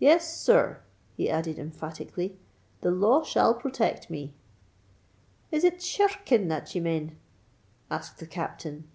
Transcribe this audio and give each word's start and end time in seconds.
"Yes, 0.00 0.36
sir," 0.42 0.80
he 1.16 1.30
added 1.30 1.56
emphatically, 1.56 2.36
"the 2.80 2.90
law 2.90 3.22
shall 3.22 3.54
protect 3.54 4.10
me." 4.10 4.34
"Is 5.52 5.62
it 5.62 5.80
shir 5.80 6.08
rking 6.08 6.48
that 6.48 6.74
ye 6.74 6.80
mane?" 6.80 7.16
asked 7.92 8.18
the 8.18 8.26
Captain. 8.26 8.88